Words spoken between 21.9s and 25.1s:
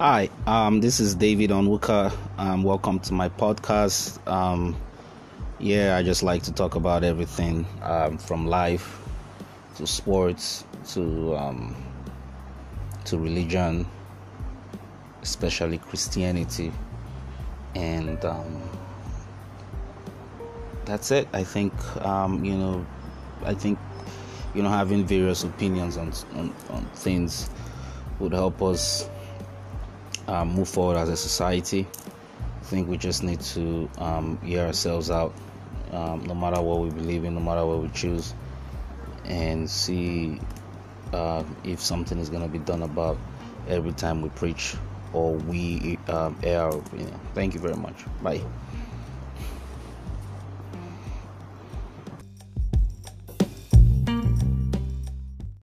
you know, I think you know having